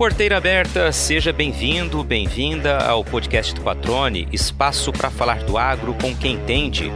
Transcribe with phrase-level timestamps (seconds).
[0.00, 6.16] Porteira aberta, seja bem-vindo, bem-vinda ao podcast do Patrone, espaço para falar do agro com
[6.16, 6.90] quem entende.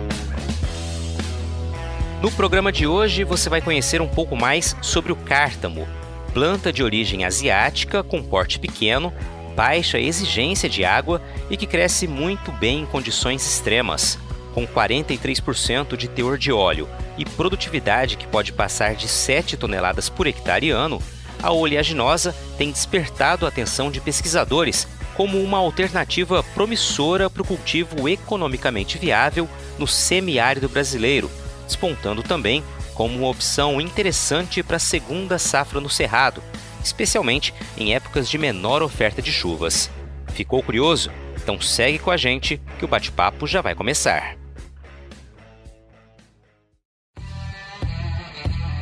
[2.22, 5.86] No programa de hoje você vai conhecer um pouco mais sobre o cártamo,
[6.32, 9.12] planta de origem asiática com porte pequeno,
[9.54, 14.18] baixa exigência de água e que cresce muito bem em condições extremas,
[14.54, 20.26] com 43% de teor de óleo e produtividade que pode passar de 7 toneladas por
[20.26, 21.02] hectare ano
[21.44, 28.08] a oleaginosa tem despertado a atenção de pesquisadores como uma alternativa promissora para o cultivo
[28.08, 29.46] economicamente viável
[29.78, 31.30] no semiárido brasileiro,
[31.66, 36.42] despontando também como uma opção interessante para a segunda safra no Cerrado,
[36.82, 39.90] especialmente em épocas de menor oferta de chuvas.
[40.28, 41.10] Ficou curioso?
[41.36, 44.43] Então segue com a gente que o bate-papo já vai começar.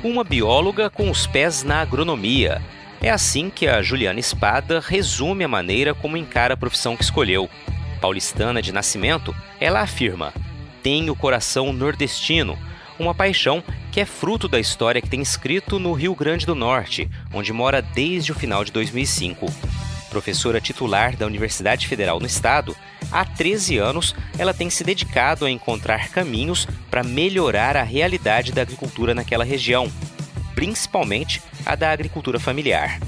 [0.02, 2.60] Uma bióloga com os pés na agronomia.
[3.01, 7.49] É assim que a Juliana Espada resume a maneira como encara a profissão que escolheu.
[8.01, 10.32] Paulistana de nascimento, ela afirma:
[10.82, 12.59] tem o coração nordestino,
[12.99, 17.09] uma paixão que é fruto da história que tem escrito no Rio Grande do Norte,
[17.32, 19.46] onde mora desde o final de 2005
[20.13, 22.77] professora titular da Universidade Federal no Estado,
[23.10, 28.60] há 13 anos ela tem se dedicado a encontrar caminhos para melhorar a realidade da
[28.60, 29.91] agricultura naquela região,
[30.54, 33.01] principalmente a da agricultura familiar.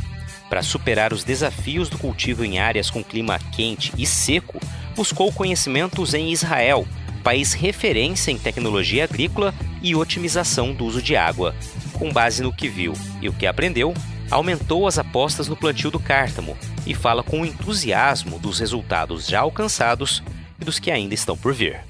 [0.48, 4.58] Para superar os desafios do cultivo em áreas com clima quente e seco,
[4.96, 6.88] buscou conhecimentos em Israel,
[7.22, 11.54] país referência em tecnologia agrícola e otimização do uso de água.
[11.92, 13.92] Com base no que viu e o que aprendeu,
[14.30, 20.22] aumentou as apostas no plantio do cártamo e fala com entusiasmo dos resultados já alcançados
[20.60, 21.80] e dos que ainda estão por vir.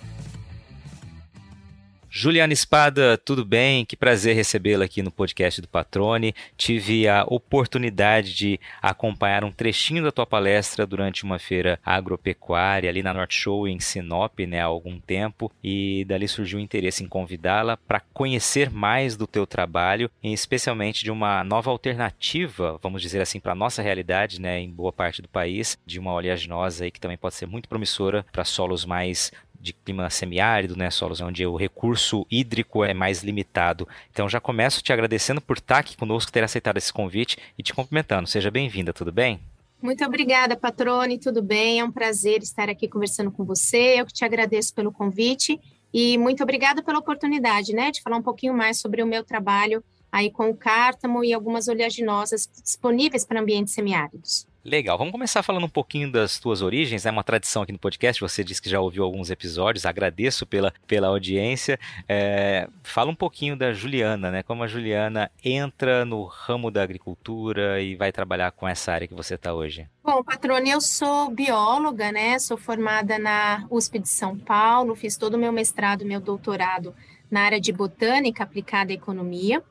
[2.16, 3.84] Juliana Espada, tudo bem?
[3.84, 6.32] Que prazer recebê-la aqui no podcast do Patrone.
[6.56, 13.02] Tive a oportunidade de acompanhar um trechinho da tua palestra durante uma feira agropecuária ali
[13.02, 17.08] na North Show em Sinop, né, há algum tempo, e dali surgiu o interesse em
[17.08, 23.22] convidá-la para conhecer mais do teu trabalho, e especialmente de uma nova alternativa, vamos dizer
[23.22, 26.92] assim, para a nossa realidade, né, em boa parte do país, de uma oleaginosa aí
[26.92, 29.32] que também pode ser muito promissora para solos mais
[29.64, 33.88] de clima semiárido, né, solos onde o recurso hídrico é mais limitado.
[34.12, 37.72] Então já começo te agradecendo por estar aqui conosco, ter aceitado esse convite e te
[37.72, 38.28] cumprimentando.
[38.28, 39.40] Seja bem-vinda, tudo bem?
[39.80, 41.80] Muito obrigada, Patrone, tudo bem?
[41.80, 44.00] É um prazer estar aqui conversando com você.
[44.00, 45.58] Eu que te agradeço pelo convite
[45.92, 49.82] e muito obrigada pela oportunidade, né, de falar um pouquinho mais sobre o meu trabalho
[50.12, 54.46] aí com o cártamo e algumas oleaginosas disponíveis para ambientes semiáridos.
[54.64, 57.12] Legal, vamos começar falando um pouquinho das tuas origens, é né?
[57.12, 61.08] uma tradição aqui no podcast, você disse que já ouviu alguns episódios, agradeço pela, pela
[61.08, 61.78] audiência.
[62.08, 64.42] É, fala um pouquinho da Juliana, né?
[64.42, 69.12] Como a Juliana entra no ramo da agricultura e vai trabalhar com essa área que
[69.12, 69.86] você está hoje.
[70.02, 72.38] Bom, patrone, eu sou bióloga, né?
[72.38, 76.94] Sou formada na USP de São Paulo, fiz todo o meu mestrado, meu doutorado
[77.30, 79.62] na área de botânica aplicada à economia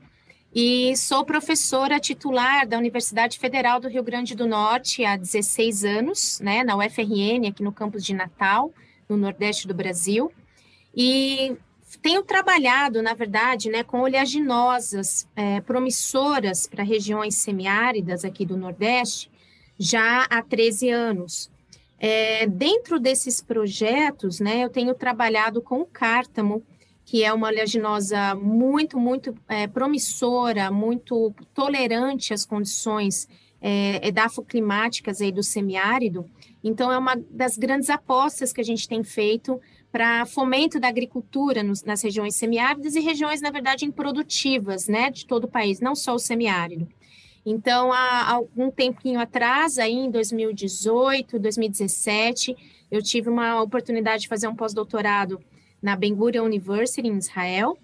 [0.55, 6.39] e sou professora titular da Universidade Federal do Rio Grande do Norte há 16 anos,
[6.39, 8.71] né, na UFRN, aqui no campus de Natal,
[9.09, 10.31] no Nordeste do Brasil.
[10.95, 11.57] E
[12.03, 19.31] tenho trabalhado, na verdade, né, com oleaginosas é, promissoras para regiões semiáridas aqui do Nordeste
[19.79, 21.51] já há 13 anos.
[21.97, 26.61] É, dentro desses projetos, né, eu tenho trabalhado com o cártamo,
[27.05, 33.27] que é uma oleaginosa muito, muito é, promissora, muito tolerante às condições
[33.61, 36.29] é, edafoclimáticas aí do semiárido.
[36.63, 39.59] Então, é uma das grandes apostas que a gente tem feito
[39.91, 45.25] para fomento da agricultura nos, nas regiões semiáridas e regiões, na verdade, improdutivas, né, de
[45.25, 46.87] todo o país, não só o semiárido.
[47.45, 52.55] Então, há algum tempinho atrás, aí em 2018, 2017,
[52.89, 55.39] eu tive uma oportunidade de fazer um pós-doutorado
[55.83, 57.77] na Ben Gurion University, em Israel,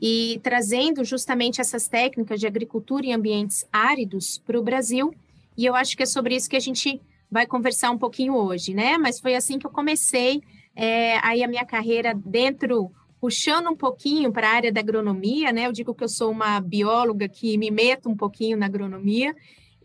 [0.00, 5.14] e trazendo justamente essas técnicas de agricultura em ambientes áridos para o Brasil.
[5.56, 7.00] E eu acho que é sobre isso que a gente
[7.30, 8.98] vai conversar um pouquinho hoje, né?
[8.98, 10.42] Mas foi assim que eu comecei
[10.74, 15.66] é, aí a minha carreira dentro, puxando um pouquinho para a área da agronomia, né?
[15.66, 19.34] Eu digo que eu sou uma bióloga que me meto um pouquinho na agronomia,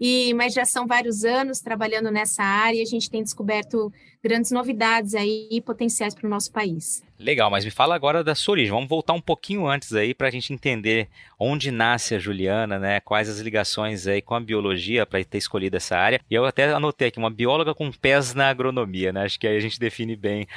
[0.03, 3.93] e, mas já são vários anos trabalhando nessa área e a gente tem descoberto
[4.23, 7.03] grandes novidades aí potenciais para o nosso país.
[7.19, 8.71] Legal, mas me fala agora da sua origem.
[8.71, 11.07] Vamos voltar um pouquinho antes aí para a gente entender
[11.39, 12.99] onde nasce a Juliana, né?
[12.99, 16.19] Quais as ligações aí com a biologia para ter escolhido essa área.
[16.27, 19.25] E eu até anotei aqui uma bióloga com pés na agronomia, né?
[19.25, 20.47] Acho que aí a gente define bem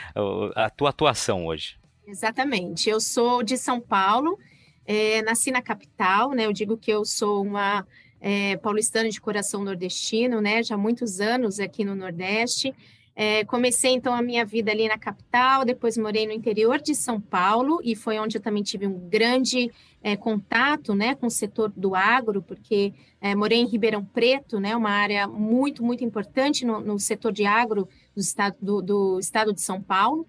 [0.55, 1.77] a tua atuação hoje.
[2.07, 2.89] Exatamente.
[2.89, 4.39] Eu sou de São Paulo,
[4.87, 6.47] é, nasci na capital, né?
[6.47, 7.87] Eu digo que eu sou uma
[8.27, 10.63] é, paulistano de coração nordestino, né?
[10.63, 12.75] Já há muitos anos aqui no Nordeste.
[13.15, 17.21] É, comecei então a minha vida ali na capital, depois morei no interior de São
[17.21, 19.71] Paulo e foi onde eu também tive um grande
[20.03, 24.75] é, contato, né, com o setor do agro, porque é, morei em Ribeirão Preto, né,
[24.75, 29.53] uma área muito muito importante no, no setor de agro do estado do, do estado
[29.53, 30.27] de São Paulo.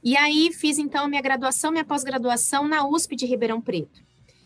[0.00, 4.00] E aí fiz então minha graduação, minha pós-graduação na USP de Ribeirão Preto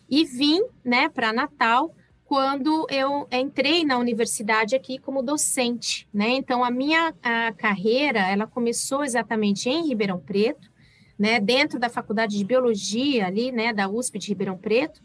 [0.09, 1.95] e vim, né, para Natal
[2.27, 6.31] quando eu entrei na universidade aqui como docente, né?
[6.31, 10.69] Então a minha a carreira ela começou exatamente em Ribeirão Preto,
[11.17, 11.39] né?
[11.39, 13.73] Dentro da Faculdade de Biologia ali, né?
[13.73, 15.01] Da USP de Ribeirão Preto.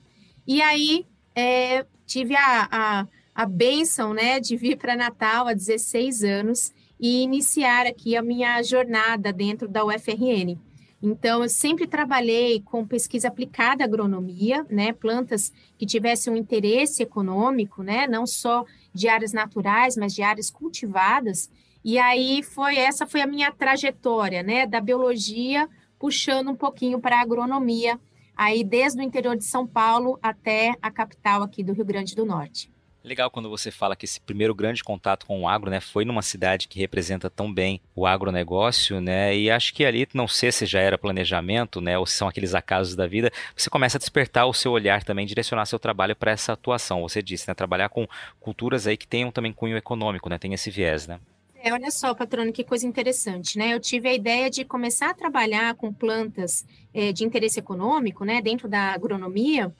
[0.47, 4.39] E aí é, tive a, a, a benção, né?
[4.39, 9.85] De vir para Natal há 16 anos e iniciar aqui a minha jornada dentro da
[9.85, 10.57] UFRN.
[11.01, 17.01] Então, eu sempre trabalhei com pesquisa aplicada à agronomia, né, plantas que tivessem um interesse
[17.01, 18.63] econômico, né, não só
[18.93, 21.49] de áreas naturais, mas de áreas cultivadas.
[21.83, 25.67] E aí foi essa foi a minha trajetória, né, da biologia
[25.97, 27.99] puxando um pouquinho para a agronomia,
[28.35, 32.25] aí desde o interior de São Paulo até a capital aqui do Rio Grande do
[32.25, 32.71] Norte.
[33.03, 36.21] Legal quando você fala que esse primeiro grande contato com o agro, né, foi numa
[36.21, 40.67] cidade que representa tão bem o agronegócio, né, e acho que ali, não sei se
[40.67, 44.45] já era planejamento, né, ou se são aqueles acasos da vida, você começa a despertar
[44.45, 48.07] o seu olhar também, direcionar seu trabalho para essa atuação, você disse, né, trabalhar com
[48.39, 51.19] culturas aí que tenham também cunho econômico, né, tem esse viés, né.
[51.63, 53.71] É, olha só, patrono, que coisa interessante, né?
[53.71, 58.41] Eu tive a ideia de começar a trabalhar com plantas é, de interesse econômico, né,
[58.41, 59.71] dentro da agronomia,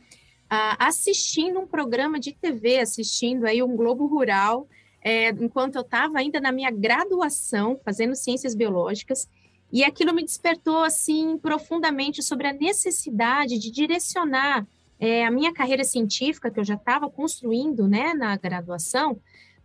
[0.78, 4.68] assistindo um programa de TV, assistindo aí um Globo Rural,
[5.02, 9.30] é, enquanto eu estava ainda na minha graduação, fazendo ciências biológicas,
[9.72, 14.68] e aquilo me despertou, assim, profundamente sobre a necessidade de direcionar
[15.00, 19.18] é, a minha carreira científica, que eu já estava construindo, né, na graduação,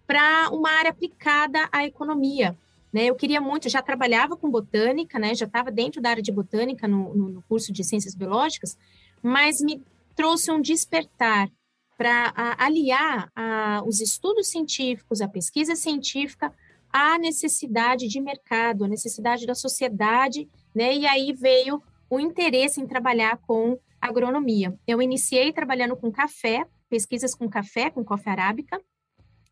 [0.07, 2.57] para uma área aplicada à economia.
[2.93, 3.07] Né?
[3.07, 6.31] Eu queria muito, eu já trabalhava com botânica, né, já estava dentro da área de
[6.31, 8.79] botânica no, no curso de ciências biológicas,
[9.21, 9.83] mas me
[10.17, 11.49] trouxe um despertar
[11.97, 16.53] para aliar a, os estudos científicos, a pesquisa científica,
[16.91, 20.95] à necessidade de mercado, à necessidade da sociedade, né?
[20.95, 24.79] E aí veio o interesse em trabalhar com agronomia.
[24.87, 28.81] Eu iniciei trabalhando com café, pesquisas com café, com coffee arábica,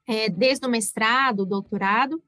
[0.06, 2.22] é, desde o mestrado, doutorado,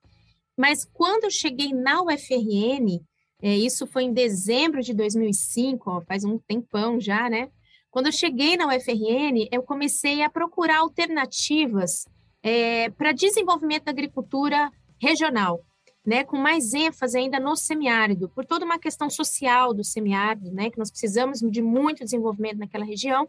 [0.57, 3.01] mas quando eu cheguei na UFRN,
[3.43, 7.51] é, isso foi em dezembro de 2005, ó, faz um tempão já, né?
[7.97, 12.05] Quando eu cheguei na UFRN, eu comecei a procurar alternativas
[12.43, 14.71] é, para desenvolvimento da agricultura
[15.01, 15.65] regional,
[16.05, 20.69] né, com mais ênfase ainda no semiárido, por toda uma questão social do semiárido, né,
[20.69, 23.27] que nós precisamos de muito desenvolvimento naquela região.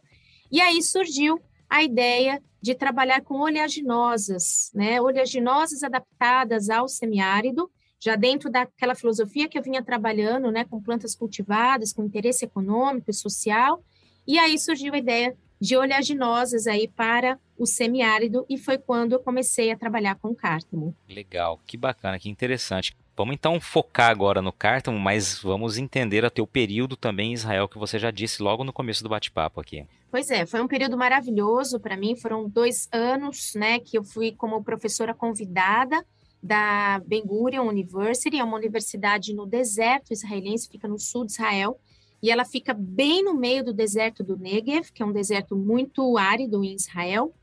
[0.52, 7.72] E aí surgiu a ideia de trabalhar com oleaginosas, né, oleaginosas adaptadas ao semiárido,
[8.02, 13.10] já dentro daquela filosofia que eu vinha trabalhando, né, com plantas cultivadas, com interesse econômico
[13.10, 13.82] e social,
[14.28, 19.20] e aí surgiu a ideia de oleaginosas aí para o semiárido e foi quando eu
[19.20, 20.96] comecei a trabalhar com cártamo.
[21.10, 22.96] Legal, que bacana, que interessante.
[23.16, 27.68] Vamos então focar agora no cártamo, mas vamos entender o teu período também em Israel,
[27.68, 29.88] que você já disse logo no começo do bate-papo aqui.
[30.12, 34.34] Pois é, foi um período maravilhoso para mim, foram dois anos, né, que eu fui
[34.34, 36.06] como professora convidada
[36.42, 41.80] da Ben Gurion University, é uma universidade no deserto israelense, fica no sul de Israel,
[42.22, 46.18] e ela fica bem no meio do deserto do Negev, que é um deserto muito
[46.18, 47.34] árido em Israel.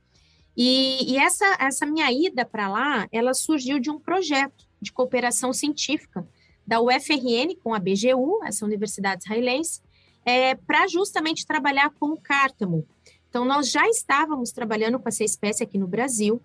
[0.56, 5.52] E, e essa, essa minha ida para lá, ela surgiu de um projeto de cooperação
[5.52, 6.26] científica
[6.66, 9.80] da UFRN com a BGU, essa universidade israelense,
[10.24, 12.86] é, para justamente trabalhar com o cártamo.
[13.28, 16.40] Então, nós já estávamos trabalhando com essa espécie aqui no Brasil,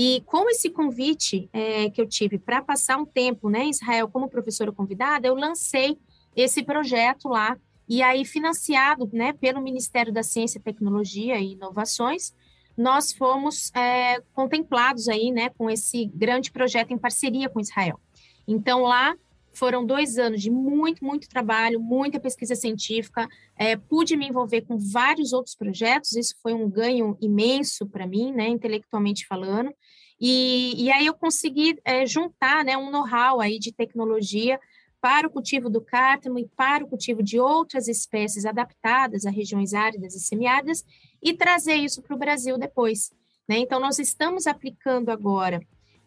[0.00, 4.08] e com esse convite é, que eu tive para passar um tempo né, em Israel
[4.08, 5.98] como professora convidada, eu lancei
[6.36, 7.56] esse projeto lá
[7.88, 12.34] e aí, financiado né, pelo Ministério da Ciência, Tecnologia e Inovações,
[12.76, 17.98] nós fomos é, contemplados aí, né, com esse grande projeto em parceria com Israel.
[18.46, 19.16] Então, lá
[19.52, 23.26] foram dois anos de muito, muito trabalho, muita pesquisa científica,
[23.56, 28.32] é, pude me envolver com vários outros projetos, isso foi um ganho imenso para mim,
[28.32, 29.74] né, intelectualmente falando,
[30.20, 34.60] e, e aí eu consegui é, juntar, né, um know-how aí de tecnologia
[35.00, 39.74] para o cultivo do cártamo e para o cultivo de outras espécies adaptadas a regiões
[39.74, 40.84] áridas e semiáridas
[41.22, 43.12] e trazer isso para o Brasil depois.
[43.48, 43.58] Né?
[43.58, 45.60] Então, nós estamos aplicando agora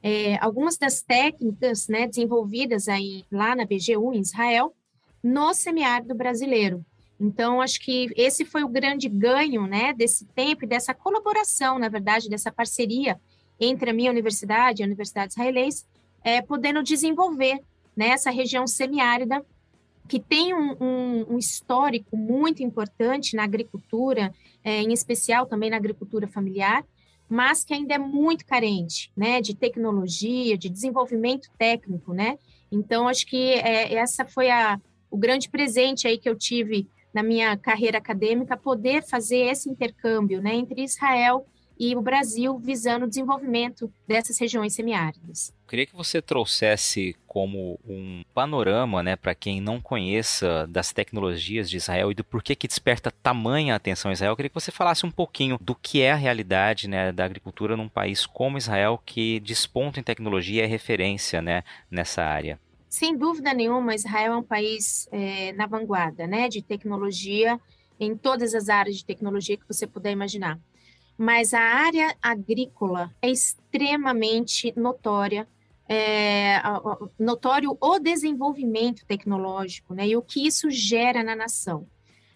[0.04, 4.76] é, algumas das técnicas né, desenvolvidas aí, lá na BGU, em Israel,
[5.24, 6.86] no semiárido brasileiro.
[7.20, 11.88] Então, acho que esse foi o grande ganho, né, desse tempo e dessa colaboração, na
[11.88, 13.20] verdade, dessa parceria
[13.60, 15.86] entre a minha universidade e a Universidade Israelense,
[16.24, 17.60] é, podendo desenvolver
[17.96, 19.44] né, região semiárida
[20.08, 25.78] que tem um, um, um, histórico muito importante na agricultura, é, em especial também na
[25.78, 26.84] agricultura familiar,
[27.30, 32.38] mas que ainda é muito carente, né, de tecnologia, de desenvolvimento técnico, né.
[32.70, 34.78] Então acho que é, essa foi a,
[35.10, 40.42] o grande presente aí que eu tive na minha carreira acadêmica, poder fazer esse intercâmbio,
[40.42, 41.61] né, entre Israel e
[41.96, 45.54] o Brasil visando o desenvolvimento dessas regiões semiáridas.
[45.68, 51.78] Queria que você trouxesse como um panorama, né, para quem não conheça das tecnologias de
[51.78, 54.36] Israel e do porquê que desperta tamanha atenção Israel.
[54.36, 57.88] Queria que você falasse um pouquinho do que é a realidade, né, da agricultura num
[57.90, 62.60] país como Israel que desponta em tecnologia e é referência, né, nessa área.
[62.90, 67.58] Sem dúvida nenhuma, Israel é um país é, na vanguarda, né, de tecnologia
[67.98, 70.60] em todas as áreas de tecnologia que você puder imaginar
[71.22, 75.48] mas a área agrícola é extremamente notória,
[75.88, 76.60] é,
[77.20, 81.86] notório o desenvolvimento tecnológico, né, e o que isso gera na nação.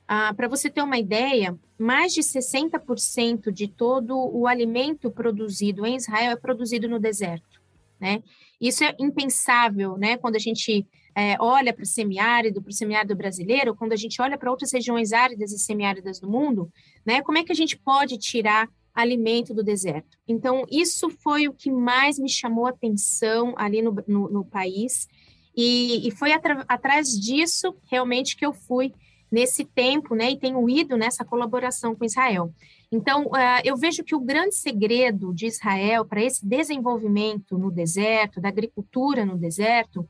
[0.07, 5.95] Ah, Para você ter uma ideia, mais de 60% de todo o alimento produzido em
[5.95, 7.59] Israel é produzido no deserto,
[7.99, 8.21] né?
[8.61, 10.15] Isso é impensável, né?
[10.15, 14.21] Quando a gente é, olha para o semiárido, para o semiárido brasileiro, quando a gente
[14.21, 16.69] olha para outras regiões áridas e semiáridas do mundo,
[17.05, 20.17] né, como é que a gente pode tirar alimento do deserto?
[20.27, 25.07] Então, isso foi o que mais me chamou a atenção ali no, no, no país,
[25.55, 26.33] e, e foi
[26.67, 28.93] atrás disso realmente que eu fui
[29.31, 32.53] nesse tempo, né, e tenho ido nessa colaboração com Israel.
[32.91, 38.39] Então, uh, eu vejo que o grande segredo de Israel para esse desenvolvimento no deserto,
[38.39, 40.07] da agricultura no deserto,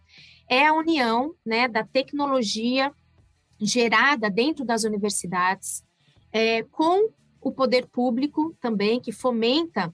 [0.47, 2.91] é a união né, da tecnologia
[3.59, 5.83] gerada dentro das universidades
[6.31, 7.09] é, com
[7.41, 9.93] o poder público também, que fomenta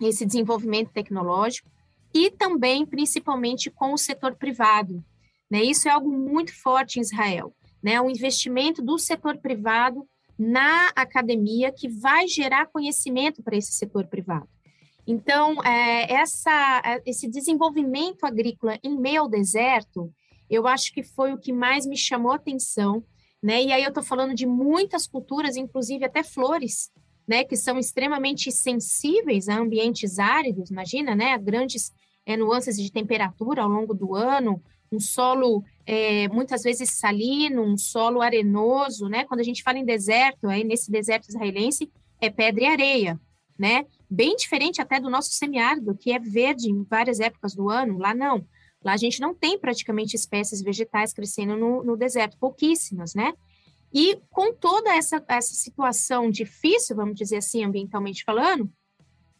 [0.00, 1.70] esse desenvolvimento tecnológico,
[2.14, 5.02] e também, principalmente, com o setor privado.
[5.50, 5.62] Né?
[5.62, 7.54] Isso é algo muito forte em Israel.
[7.82, 8.00] Né?
[8.00, 10.06] O investimento do setor privado
[10.38, 14.48] na academia que vai gerar conhecimento para esse setor privado.
[15.12, 20.10] Então, é, essa, é, esse desenvolvimento agrícola em meio ao deserto,
[20.48, 23.04] eu acho que foi o que mais me chamou a atenção,
[23.42, 23.62] né?
[23.62, 26.90] E aí eu estou falando de muitas culturas, inclusive até flores,
[27.28, 27.44] né?
[27.44, 31.36] Que são extremamente sensíveis a ambientes áridos, imagina, né?
[31.36, 31.92] Grandes
[32.24, 37.76] é, nuances de temperatura ao longo do ano, um solo é, muitas vezes salino, um
[37.76, 39.24] solo arenoso, né?
[39.24, 43.20] Quando a gente fala em deserto, aí nesse deserto israelense é pedra e areia,
[43.58, 43.84] né?
[44.12, 48.14] Bem diferente até do nosso semiárido, que é verde em várias épocas do ano, lá
[48.14, 48.46] não.
[48.84, 53.32] Lá a gente não tem praticamente espécies vegetais crescendo no, no deserto, pouquíssimas, né?
[53.92, 58.70] E com toda essa, essa situação difícil, vamos dizer assim, ambientalmente falando,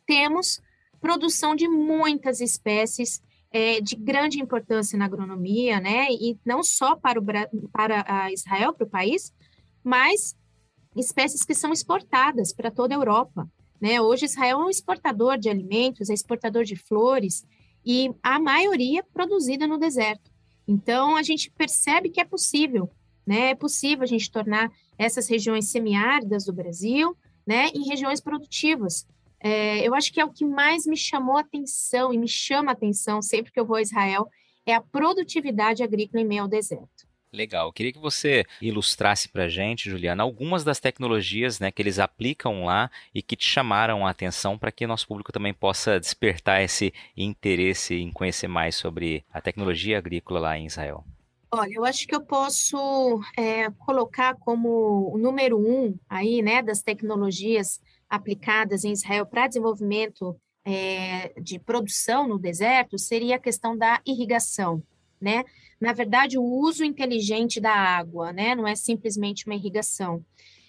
[0.07, 0.61] temos
[1.01, 6.07] produção de muitas espécies é, de grande importância na agronomia, né?
[6.11, 7.25] E não só para, o,
[7.71, 9.35] para Israel, para o país,
[9.85, 10.35] mas
[10.97, 13.47] espécies que são exportadas para toda a Europa.
[13.83, 14.01] Né?
[14.01, 17.45] Hoje, Israel é um exportador de alimentos, é exportador de flores,
[17.85, 20.31] e a maioria produzida no deserto.
[20.69, 22.89] Então, a gente percebe que é possível,
[23.27, 23.51] né?
[23.51, 29.05] É possível a gente tornar essas regiões semiáridas do Brasil, né, em regiões produtivas.
[29.41, 33.21] É, eu acho que é o que mais me chamou atenção e me chama atenção
[33.21, 34.29] sempre que eu vou a Israel,
[34.65, 37.02] é a produtividade agrícola em meio ao deserto.
[37.33, 37.69] Legal.
[37.69, 42.67] Eu queria que você ilustrasse para gente, Juliana, algumas das tecnologias né, que eles aplicam
[42.67, 46.93] lá e que te chamaram a atenção para que nosso público também possa despertar esse
[47.17, 51.05] interesse em conhecer mais sobre a tecnologia agrícola lá em Israel.
[51.51, 56.83] Olha, eu acho que eu posso é, colocar como o número um aí, né, das
[56.83, 60.37] tecnologias aplicadas em Israel para desenvolvimento
[60.67, 64.83] é, de produção no deserto seria a questão da irrigação,
[65.21, 65.45] né?
[65.83, 68.55] Na verdade, o uso inteligente da água, né?
[68.55, 70.25] Não é simplesmente uma irrigação.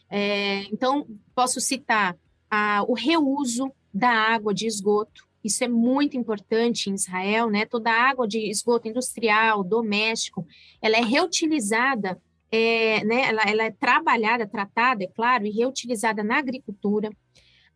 [0.10, 2.18] É, então, posso citar
[2.50, 5.28] a, o reuso da água de esgoto.
[5.44, 7.64] Isso é muito importante em Israel, né?
[7.64, 10.48] Toda a água de esgoto industrial, doméstico,
[10.82, 12.20] ela é reutilizada,
[12.52, 13.28] é, né?
[13.30, 17.12] Ela, ela é trabalhada, tratada, é claro, e reutilizada na agricultura.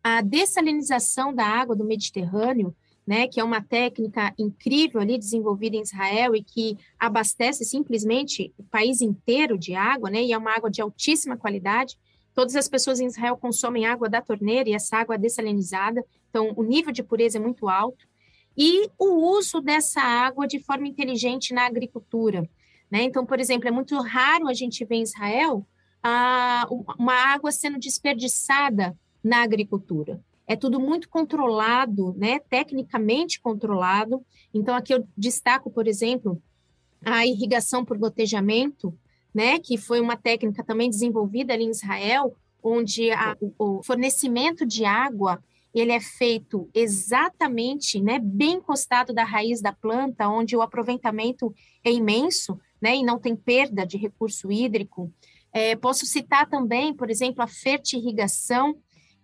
[0.02, 2.74] A dessalinização da água do Mediterrâneo,
[3.08, 8.62] né, que é uma técnica incrível ali desenvolvida em Israel e que abastece simplesmente o
[8.62, 11.98] país inteiro de água, né, e é uma água de altíssima qualidade.
[12.34, 16.52] Todas as pessoas em Israel consomem água da torneira e essa água é dessalinizada, então
[16.54, 18.06] o nível de pureza é muito alto.
[18.54, 22.46] E o uso dessa água de forma inteligente na agricultura,
[22.90, 23.04] né?
[23.04, 25.66] Então, por exemplo, é muito raro a gente ver em Israel
[26.02, 26.66] ah,
[26.98, 30.20] uma água sendo desperdiçada na agricultura.
[30.48, 34.24] É tudo muito controlado, né, tecnicamente controlado.
[34.52, 36.42] Então, aqui eu destaco, por exemplo,
[37.04, 38.98] a irrigação por gotejamento,
[39.34, 44.86] né, que foi uma técnica também desenvolvida ali em Israel, onde a, o fornecimento de
[44.86, 45.38] água
[45.74, 51.92] ele é feito exatamente, né, bem encostado da raiz da planta, onde o aproveitamento é
[51.92, 55.12] imenso, né, e não tem perda de recurso hídrico.
[55.52, 58.76] É, posso citar também, por exemplo, a fertirrigação,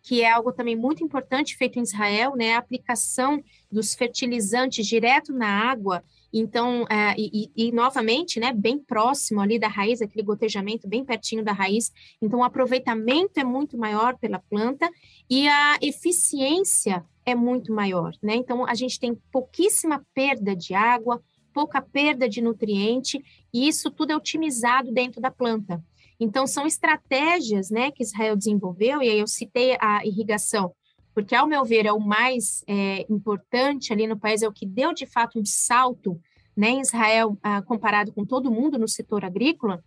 [0.05, 3.43] que é algo também muito importante feito em Israel, né, a aplicação
[3.73, 9.69] dos fertilizantes direto na água, então, é, e, e, novamente, né, bem próximo ali da
[9.69, 14.91] raiz, aquele gotejamento bem pertinho da raiz, então o aproveitamento é muito maior pela planta
[15.31, 18.35] e a eficiência é muito maior, né?
[18.35, 21.23] Então, a gente tem pouquíssima perda de água,
[21.55, 25.83] pouca perda de nutriente, e isso tudo é otimizado dentro da planta.
[26.19, 30.73] Então, são estratégias né, que Israel desenvolveu, e aí eu citei a irrigação,
[31.15, 34.67] porque, ao meu ver, é o mais é, importante ali no país, é o que
[34.67, 36.21] deu de fato um salto
[36.57, 39.83] né, em Israel, ah, comparado com todo mundo no setor agrícola,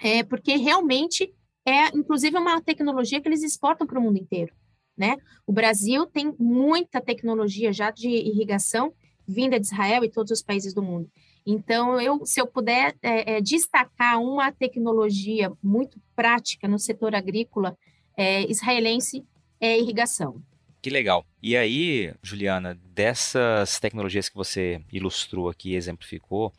[0.00, 1.32] é porque realmente
[1.64, 4.52] é, inclusive, uma tecnologia que eles exportam para o mundo inteiro.
[4.96, 5.16] Né?
[5.46, 8.92] O Brasil tem muita tecnologia já de irrigação
[9.26, 11.08] vinda de Israel e todos os países do mundo.
[11.46, 17.76] Então, eu, se eu puder é, é, destacar uma tecnologia muito prática no setor agrícola
[18.16, 19.24] é, israelense,
[19.60, 20.42] é irrigação.
[20.80, 21.24] Que legal.
[21.40, 26.52] E aí, Juliana, dessas tecnologias que você ilustrou aqui, exemplificou,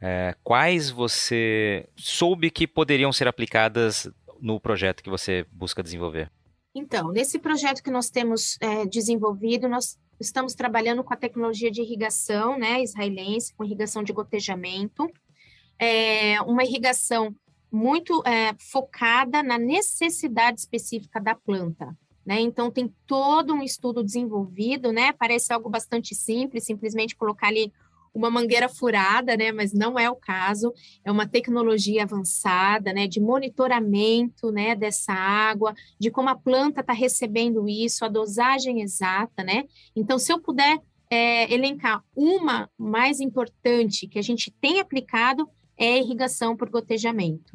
[0.00, 4.08] é, quais você soube que poderiam ser aplicadas
[4.40, 6.30] no projeto que você busca desenvolver?
[6.74, 11.82] Então, nesse projeto que nós temos é, desenvolvido, nós estamos trabalhando com a tecnologia de
[11.82, 15.08] irrigação, né, israelense, com irrigação de gotejamento,
[15.78, 17.34] é, uma irrigação
[17.70, 21.96] muito é, focada na necessidade específica da planta.
[22.24, 22.40] Né?
[22.40, 25.12] Então, tem todo um estudo desenvolvido, né?
[25.12, 27.72] Parece algo bastante simples, simplesmente colocar ali
[28.16, 29.52] uma mangueira furada, né?
[29.52, 30.72] Mas não é o caso.
[31.04, 33.06] É uma tecnologia avançada, né?
[33.06, 34.74] De monitoramento, né?
[34.74, 39.64] Dessa água, de como a planta está recebendo isso, a dosagem exata, né?
[39.94, 40.78] Então, se eu puder
[41.10, 45.48] é, elencar uma mais importante que a gente tem aplicado
[45.78, 47.52] é a irrigação por gotejamento.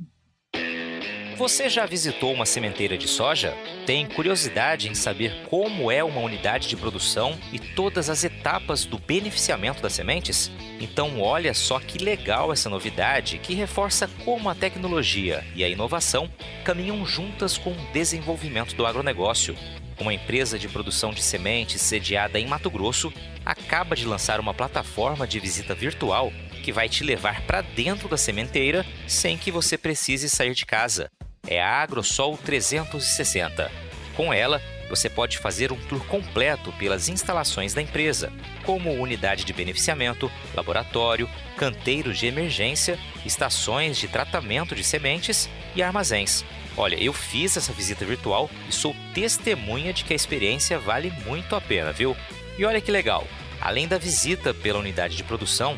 [1.42, 3.58] Você já visitou uma sementeira de soja?
[3.88, 9.00] Tem curiosidade em saber como é uma unidade de produção e todas as etapas do
[9.00, 10.52] beneficiamento das sementes?
[10.80, 16.30] Então, olha só que legal essa novidade que reforça como a tecnologia e a inovação
[16.64, 19.56] caminham juntas com o desenvolvimento do agronegócio.
[20.00, 23.12] Uma empresa de produção de sementes sediada em Mato Grosso
[23.44, 28.16] acaba de lançar uma plataforma de visita virtual que vai te levar para dentro da
[28.16, 31.10] sementeira sem que você precise sair de casa
[31.48, 33.72] é a AgroSol 360.
[34.16, 38.32] Com ela, você pode fazer um tour completo pelas instalações da empresa,
[38.66, 46.44] como unidade de beneficiamento, laboratório, canteiros de emergência, estações de tratamento de sementes e armazéns.
[46.78, 51.56] Olha, eu fiz essa visita virtual e sou testemunha de que a experiência vale muito
[51.56, 52.16] a pena, viu?
[52.58, 53.28] E olha que legal!
[53.60, 55.78] Além da visita pela unidade de produção,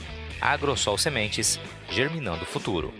[0.41, 2.91] AgroSol Sementes, germinando o futuro.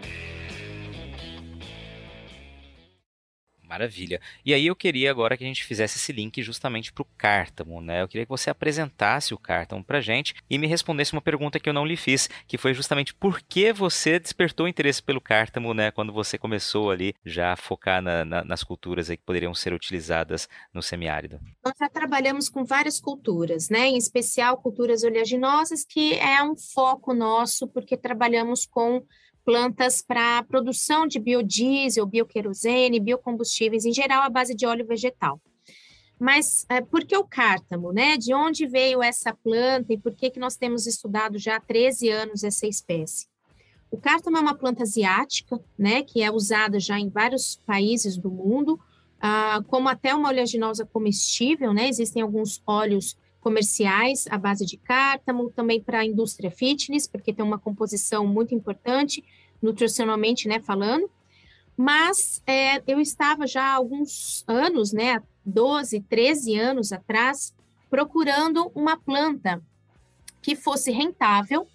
[3.71, 4.19] Maravilha.
[4.45, 7.79] E aí eu queria agora que a gente fizesse esse link justamente para o Cártamo,
[7.79, 8.01] né?
[8.01, 11.69] Eu queria que você apresentasse o Cártamo para gente e me respondesse uma pergunta que
[11.69, 15.89] eu não lhe fiz, que foi justamente por que você despertou interesse pelo Cártamo, né?
[15.89, 20.49] Quando você começou ali já a focar na, na, nas culturas que poderiam ser utilizadas
[20.73, 21.39] no semiárido.
[21.63, 23.87] Nós já trabalhamos com várias culturas, né?
[23.87, 29.01] Em especial culturas oleaginosas, que é um foco nosso, porque trabalhamos com
[29.45, 35.39] plantas para produção de biodiesel, bioquerosene, biocombustíveis, em geral, à base de óleo vegetal.
[36.19, 38.15] Mas é, por que o cártamo, né?
[38.15, 42.09] De onde veio essa planta e por que, que nós temos estudado já há 13
[42.09, 43.27] anos essa espécie?
[43.89, 46.03] O cártamo é uma planta asiática, né?
[46.03, 48.79] Que é usada já em vários países do mundo,
[49.19, 51.89] ah, como até uma oleaginosa comestível, né?
[51.89, 57.43] Existem alguns óleos comerciais à base de cártamo, também para a indústria fitness, porque tem
[57.43, 59.23] uma composição muito importante,
[59.61, 61.09] nutricionalmente, né, falando.
[61.75, 67.53] Mas é, eu estava já há alguns anos, né, 12, 13 anos atrás,
[67.89, 69.61] procurando uma planta
[70.41, 71.67] que fosse rentável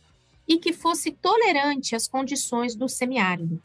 [0.48, 3.60] e que fosse tolerante às condições do semiárido.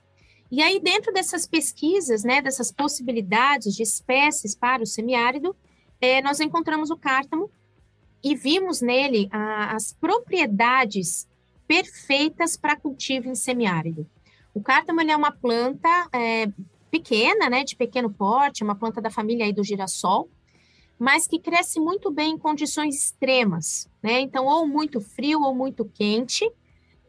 [0.51, 5.55] E aí, dentro dessas pesquisas, né, dessas possibilidades de espécies para o semiárido,
[6.01, 7.49] é, nós encontramos o cártamo
[8.23, 11.27] e vimos nele a, as propriedades
[11.67, 14.05] perfeitas para cultivo em semiárido.
[14.53, 16.47] O cártamo é uma planta é,
[16.89, 20.29] pequena, né, de pequeno porte, uma planta da família aí do girassol,
[20.99, 24.19] mas que cresce muito bem em condições extremas, né?
[24.19, 26.47] Então, ou muito frio ou muito quente,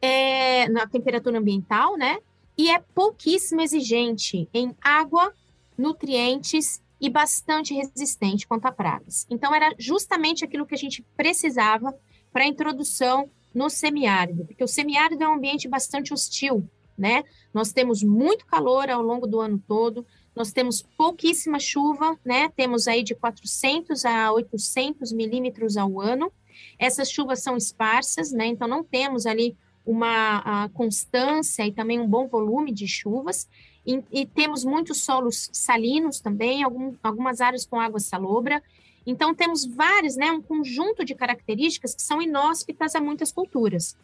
[0.00, 2.18] é, na temperatura ambiental, né?
[2.56, 5.34] E é pouquíssimo exigente em água,
[5.76, 9.26] nutrientes e bastante resistente quanto a pragas.
[9.28, 11.92] Então, era justamente aquilo que a gente precisava
[12.32, 17.24] para a introdução no semiárido, porque o semiárido é um ambiente bastante hostil, né?
[17.52, 22.48] Nós temos muito calor ao longo do ano todo, nós temos pouquíssima chuva, né?
[22.56, 26.32] Temos aí de 400 a 800 milímetros ao ano.
[26.78, 28.46] Essas chuvas são esparsas, né?
[28.46, 33.48] Então não temos ali uma constância e também um bom volume de chuvas.
[33.86, 38.62] E, e temos muitos solos salinos também, algum, algumas áreas com água salobra.
[39.06, 40.30] Então temos várias, né?
[40.30, 43.96] Um conjunto de características que são inóspitas a muitas culturas.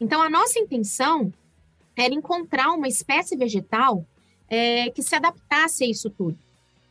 [0.00, 1.32] Então a nossa intenção
[1.96, 4.04] era encontrar uma espécie vegetal
[4.48, 6.38] é, que se adaptasse a isso tudo.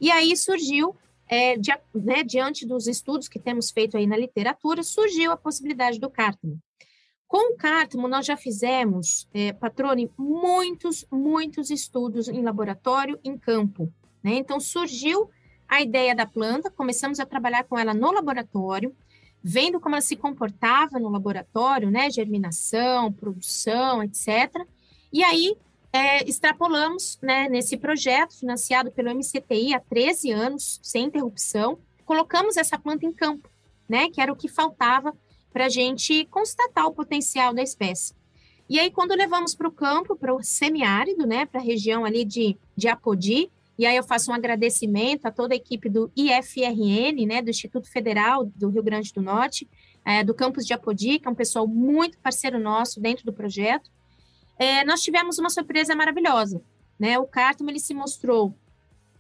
[0.01, 0.95] E aí surgiu,
[1.27, 1.55] é,
[1.93, 6.59] né, diante dos estudos que temos feito aí na literatura, surgiu a possibilidade do cártamo.
[7.27, 13.91] Com o cártamo, nós já fizemos, é, Patrone, muitos, muitos estudos em laboratório, em campo.
[14.23, 14.35] Né?
[14.35, 15.29] Então, surgiu
[15.67, 18.95] a ideia da planta, começamos a trabalhar com ela no laboratório,
[19.43, 22.09] vendo como ela se comportava no laboratório, né?
[22.09, 24.65] Germinação, produção, etc.
[25.13, 25.55] E aí,
[25.95, 32.77] é, extrapolamos né, nesse projeto, financiado pelo MCTI há 13 anos, sem interrupção, colocamos essa
[32.77, 33.49] planta em campo,
[33.87, 35.15] né, que era o que faltava
[35.55, 38.13] para a gente constatar o potencial da espécie.
[38.67, 42.25] E aí, quando levamos para o campo, para o semiárido, né, para a região ali
[42.25, 47.25] de, de Apodi, e aí eu faço um agradecimento a toda a equipe do IFRN,
[47.25, 49.65] né, do Instituto Federal do Rio Grande do Norte,
[50.03, 53.89] é, do campus de Apodi, que é um pessoal muito parceiro nosso dentro do projeto,
[54.59, 56.61] é, nós tivemos uma surpresa maravilhosa.
[56.99, 57.17] Né?
[57.17, 58.53] O cártamo ele se mostrou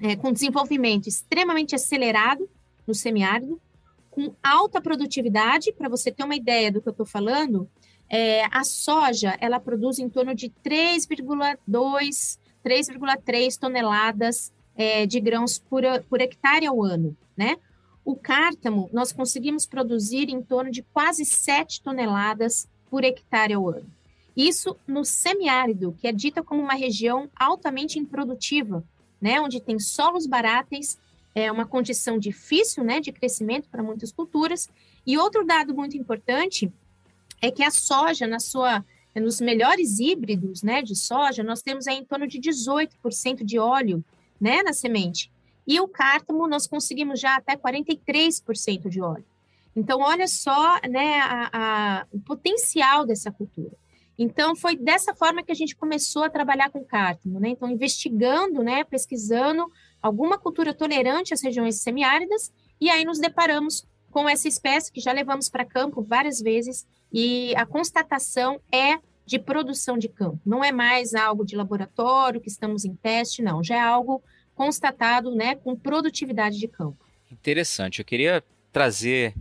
[0.01, 2.49] é, com desenvolvimento extremamente acelerado
[2.85, 3.57] no semiárido,
[4.15, 5.73] com alta produtividade.
[5.73, 7.69] Para você ter uma ideia do que eu estou falando,
[8.09, 15.83] é, a soja ela produz em torno de 3,2, 3,3 toneladas é, de grãos por,
[16.09, 17.57] por hectare ao ano, né?
[18.05, 23.85] O cártamo, nós conseguimos produzir em torno de quase 7 toneladas por hectare ao ano.
[24.37, 28.83] Isso no semiárido, que é dita como uma região altamente improdutiva,
[29.19, 30.99] né, onde tem solos baráteis,
[31.35, 34.69] é uma condição difícil, né, de crescimento para muitas culturas.
[35.05, 36.71] E outro dado muito importante
[37.41, 41.97] é que a soja, na sua, nos melhores híbridos, né, de soja, nós temos aí
[41.97, 44.03] em torno de 18% de óleo,
[44.39, 45.29] né, na semente.
[45.67, 49.25] E o cártamo nós conseguimos já até 43% de óleo.
[49.75, 53.75] Então, olha só, né, a, a, o potencial dessa cultura.
[54.17, 57.49] Então, foi dessa forma que a gente começou a trabalhar com cártamo, né?
[57.49, 59.69] Então, investigando, né, pesquisando
[60.05, 65.11] alguma cultura tolerante às regiões semiáridas, e aí nos deparamos com essa espécie que já
[65.11, 70.39] levamos para campo várias vezes, e a constatação é de produção de campo.
[70.45, 73.63] Não é mais algo de laboratório que estamos em teste, não.
[73.63, 74.21] Já é algo
[74.53, 77.03] constatado, né, com produtividade de campo.
[77.31, 77.99] Interessante.
[77.99, 79.33] Eu queria trazer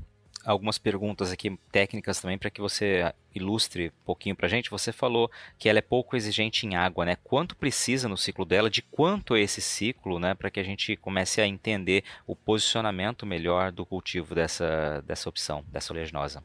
[0.44, 4.70] algumas perguntas aqui técnicas também para que você ilustre um pouquinho para a gente.
[4.70, 7.16] Você falou que ela é pouco exigente em água, né?
[7.24, 8.70] Quanto precisa no ciclo dela?
[8.70, 10.34] De quanto é esse ciclo, né?
[10.34, 15.64] Para que a gente comece a entender o posicionamento melhor do cultivo dessa, dessa opção,
[15.68, 16.42] dessa oleaginosa.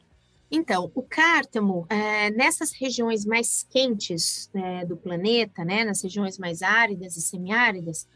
[0.50, 6.60] Então, o cártamo, é, nessas regiões mais quentes né, do planeta, né, nas regiões mais
[6.60, 8.08] áridas e semiáridas,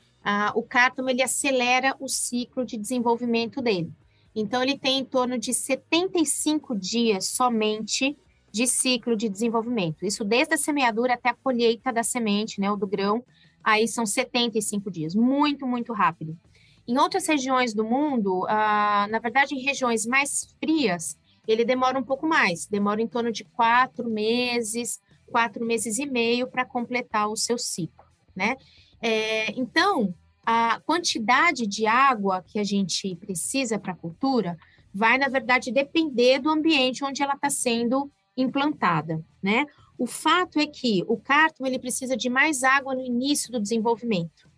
[0.55, 3.93] o cártamo ele acelera o ciclo de desenvolvimento dele.
[4.35, 8.17] Então, ele tem em torno de 75 dias somente
[8.51, 10.07] de ciclo de desenvolvimento.
[10.07, 13.25] Isso desde a semeadura até a colheita da semente, né, ou do grão,
[13.65, 16.39] aí são 75 dias, muito, muito rápido.
[16.87, 21.19] Em outras regiões do mundo, ah, na verdade, em regiões mais frias,
[21.49, 26.47] ele demora um pouco mais, demora em torno de quatro meses, quatro meses e meio
[26.47, 28.57] para completar o seu ciclo, né?
[29.01, 30.15] É, então,
[30.47, 34.57] a quantidade de água que a gente precisa para a cultura
[34.93, 39.67] vai, na verdade, depender do ambiente onde ela está sendo implantada, né?
[39.97, 44.49] O fato é que o cártamo ele precisa de mais água no início do desenvolvimento,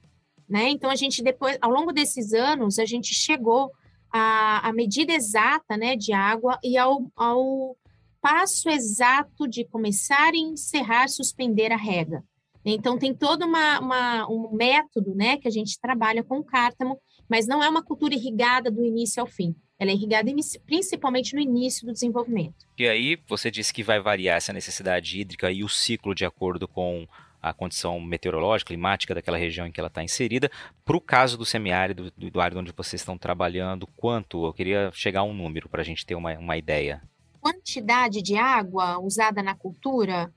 [0.49, 0.70] né?
[0.70, 3.70] Então a gente depois, ao longo desses anos, a gente chegou
[4.11, 7.77] à, à medida exata, né, de água e ao, ao
[8.20, 12.25] passo exato de começar e encerrar, suspender a rega.
[12.74, 16.98] Então tem todo uma, uma, um método, né, que a gente trabalha com o cártamo,
[17.29, 19.55] mas não é uma cultura irrigada do início ao fim.
[19.79, 20.31] Ela é irrigada
[20.64, 22.66] principalmente no início do desenvolvimento.
[22.79, 26.66] E aí, você disse que vai variar essa necessidade hídrica e o ciclo de acordo
[26.66, 27.07] com
[27.42, 30.50] a condição meteorológica, climática daquela região em que ela está inserida.
[30.85, 34.46] Para o caso do semiárido, do, do onde vocês estão trabalhando, quanto?
[34.46, 37.02] Eu queria chegar a um número para a gente ter uma, uma ideia.
[37.40, 40.33] Quantidade de água usada na cultura?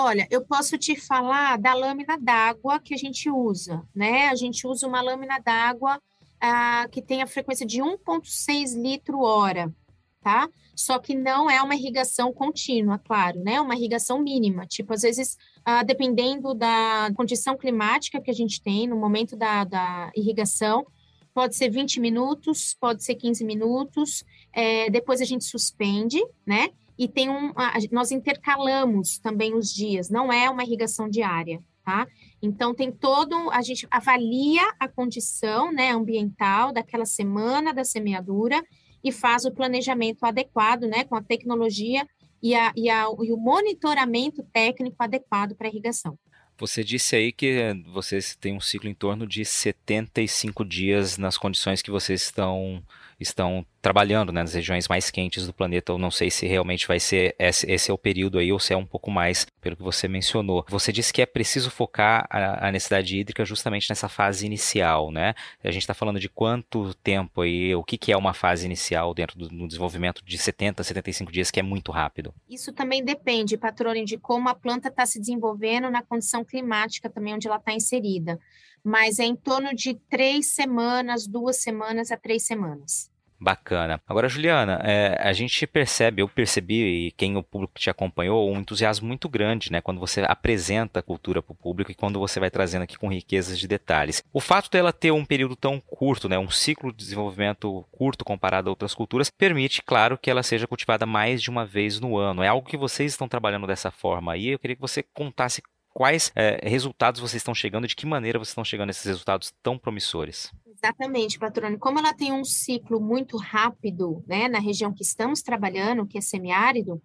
[0.00, 4.28] Olha, eu posso te falar da lâmina d'água que a gente usa, né?
[4.28, 6.00] A gente usa uma lâmina d'água
[6.40, 9.74] ah, que tem a frequência de 1,6 litro hora,
[10.20, 10.48] tá?
[10.76, 13.60] Só que não é uma irrigação contínua, claro, né?
[13.60, 14.66] Uma irrigação mínima.
[14.66, 19.64] Tipo, às vezes, ah, dependendo da condição climática que a gente tem no momento da,
[19.64, 20.86] da irrigação,
[21.34, 26.70] pode ser 20 minutos, pode ser 15 minutos, é, depois a gente suspende, né?
[26.98, 27.52] E tem um,
[27.92, 32.06] nós intercalamos também os dias, não é uma irrigação diária, tá?
[32.42, 38.60] Então, tem todo, a gente avalia a condição né, ambiental daquela semana da semeadura
[39.02, 42.06] e faz o planejamento adequado, né, com a tecnologia
[42.42, 46.18] e, a, e, a, e o monitoramento técnico adequado para irrigação.
[46.58, 51.80] Você disse aí que vocês têm um ciclo em torno de 75 dias nas condições
[51.80, 52.82] que vocês estão
[53.18, 55.92] estão trabalhando né, nas regiões mais quentes do planeta.
[55.92, 58.72] Eu não sei se realmente vai ser esse, esse, é o período aí ou se
[58.72, 60.64] é um pouco mais, pelo que você mencionou.
[60.68, 65.34] Você disse que é preciso focar a, a necessidade hídrica justamente nessa fase inicial, né?
[65.62, 69.14] A gente está falando de quanto tempo aí, o que, que é uma fase inicial
[69.14, 72.34] dentro do desenvolvimento de 70, 75 dias, que é muito rápido?
[72.48, 77.34] Isso também depende, patrônio, de como a planta está se desenvolvendo na condição climática também
[77.34, 78.38] onde ela está inserida
[78.84, 83.10] mas é em torno de três semanas, duas semanas a três semanas.
[83.40, 84.00] Bacana.
[84.06, 88.58] Agora, Juliana, é, a gente percebe, eu percebi, e quem o público te acompanhou, um
[88.58, 89.80] entusiasmo muito grande, né?
[89.80, 93.08] Quando você apresenta a cultura para o público e quando você vai trazendo aqui com
[93.08, 94.24] riquezas de detalhes.
[94.32, 96.36] O fato dela ter um período tão curto, né?
[96.36, 101.06] Um ciclo de desenvolvimento curto comparado a outras culturas, permite, claro, que ela seja cultivada
[101.06, 102.42] mais de uma vez no ano.
[102.42, 104.48] É algo que vocês estão trabalhando dessa forma aí.
[104.48, 105.62] Eu queria que você contasse
[105.98, 109.52] quais é, resultados vocês estão chegando, de que maneira vocês estão chegando a esses resultados
[109.60, 110.52] tão promissores.
[110.64, 111.76] Exatamente, patrônio.
[111.76, 116.20] Como ela tem um ciclo muito rápido, né, na região que estamos trabalhando, que é
[116.20, 117.02] semiárido,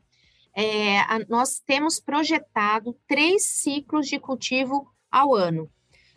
[0.55, 5.67] é, a, nós temos projetado três ciclos de cultivo ao ano.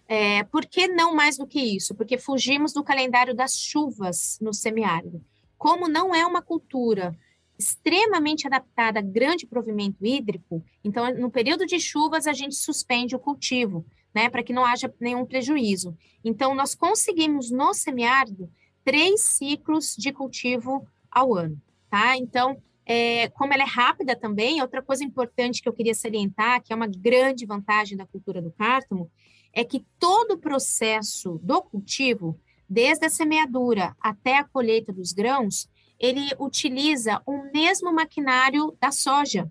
[0.07, 1.95] É, por que não mais do que isso?
[1.95, 5.25] Porque fugimos do calendário das chuvas no semiárido.
[5.57, 7.17] Como não é uma cultura
[7.59, 13.19] extremamente adaptada a grande provimento hídrico, então no período de chuvas a gente suspende o
[13.19, 15.97] cultivo, né, para que não haja nenhum prejuízo.
[16.25, 18.51] Então nós conseguimos no semiárido
[18.85, 22.16] três ciclos de cultivo ao ano, tá?
[22.16, 26.73] Então, é, como ela é rápida também, outra coisa importante que eu queria salientar, que
[26.73, 29.11] é uma grande vantagem da cultura do cártamo,
[29.53, 32.38] é que todo o processo do cultivo,
[32.69, 39.51] desde a semeadura até a colheita dos grãos, ele utiliza o mesmo maquinário da soja.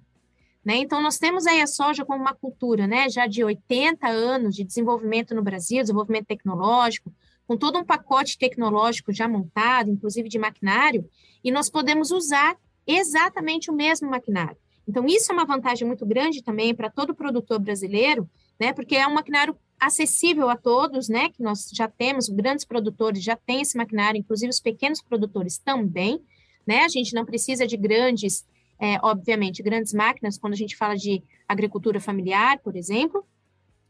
[0.64, 0.78] Né?
[0.78, 4.64] Então, nós temos aí a soja como uma cultura né, já de 80 anos de
[4.64, 7.14] desenvolvimento no Brasil, desenvolvimento tecnológico,
[7.48, 11.08] com todo um pacote tecnológico já montado, inclusive de maquinário,
[11.44, 14.58] e nós podemos usar exatamente o mesmo maquinário.
[14.88, 18.28] Então, isso é uma vantagem muito grande também para todo produtor brasileiro,
[18.60, 23.24] né, porque é um maquinário acessível a todos, né, que nós já temos, grandes produtores
[23.24, 26.22] já têm esse maquinário, inclusive os pequenos produtores também,
[26.66, 26.84] né?
[26.84, 28.46] A gente não precisa de grandes,
[28.80, 33.26] é, obviamente, grandes máquinas quando a gente fala de agricultura familiar, por exemplo,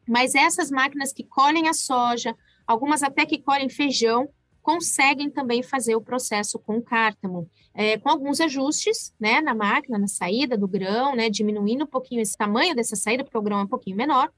[0.08, 2.36] mas essas máquinas que colhem a soja,
[2.68, 4.30] algumas até que colhem feijão,
[4.62, 10.08] conseguem também fazer o processo com cártamo, é, com alguns ajustes, né, na máquina, na
[10.08, 13.64] saída do grão, né, diminuindo um pouquinho esse tamanho dessa saída, porque o grão é
[13.64, 14.32] um pouquinho menor,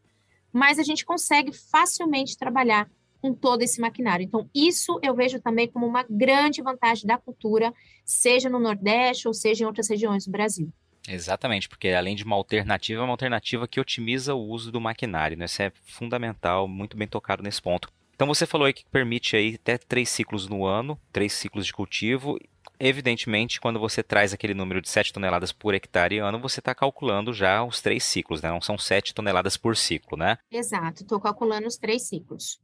[0.51, 2.89] mas a gente consegue facilmente trabalhar
[3.21, 4.23] com todo esse maquinário.
[4.23, 7.73] Então, isso eu vejo também como uma grande vantagem da cultura,
[8.05, 10.71] seja no Nordeste ou seja em outras regiões do Brasil.
[11.07, 15.37] Exatamente, porque além de uma alternativa, é uma alternativa que otimiza o uso do maquinário.
[15.37, 15.45] Né?
[15.45, 17.89] Isso é fundamental, muito bem tocado nesse ponto.
[18.13, 21.71] Então você falou aí que permite aí até três ciclos no ano, três ciclos de
[21.71, 22.37] cultivo.
[22.79, 27.31] Evidentemente, quando você traz aquele número de 7 toneladas por hectare ano, você está calculando
[27.31, 28.49] já os três ciclos, né?
[28.49, 30.37] Não são 7 toneladas por ciclo, né?
[30.51, 32.59] Exato, estou calculando os três ciclos.